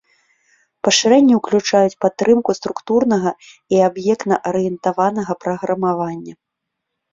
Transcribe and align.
Пашырэнні 0.85 1.33
ўключаюць 1.39 1.97
падтрымку 2.05 2.51
структурнага 2.61 3.31
і 3.77 3.85
аб'ектна-арыентаванага 3.91 5.33
праграмавання. 5.45 6.33